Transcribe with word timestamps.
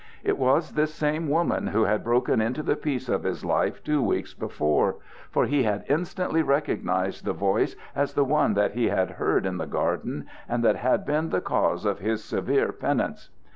It 0.23 0.39
was 0.39 0.71
this 0.71 0.91
same 0.95 1.29
woman 1.29 1.67
who 1.67 1.83
had 1.83 2.03
broken 2.03 2.41
into 2.41 2.63
the 2.63 2.75
peace 2.75 3.07
of 3.07 3.21
his 3.21 3.45
life 3.45 3.83
two 3.83 4.01
weeks 4.01 4.33
before, 4.33 4.95
for 5.29 5.45
he 5.45 5.61
had 5.61 5.85
instantly 5.87 6.41
recognized 6.41 7.23
the 7.23 7.33
voice 7.33 7.75
as 7.95 8.13
the 8.15 8.25
one 8.25 8.55
that 8.55 8.71
he 8.71 8.87
had 8.87 9.11
heard 9.11 9.45
in 9.45 9.57
the 9.57 9.67
garden 9.67 10.25
and 10.49 10.63
that 10.63 10.77
had 10.77 11.05
been 11.05 11.29
the 11.29 11.39
cause 11.39 11.85
of 11.85 11.99
his 11.99 12.23
severe 12.23 12.71
penance. 12.71 13.29